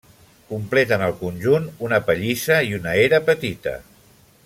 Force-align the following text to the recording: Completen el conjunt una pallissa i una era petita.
Completen 0.51 1.03
el 1.09 1.13
conjunt 1.19 1.67
una 1.89 1.99
pallissa 2.09 2.57
i 2.71 2.75
una 2.83 2.97
era 3.07 3.21
petita. 3.31 3.77